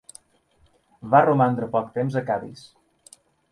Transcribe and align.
Va 1.11 1.21
romandre 1.27 1.69
poc 1.77 1.93
temps 1.99 2.19
a 2.23 2.27
Cadis. 2.33 2.67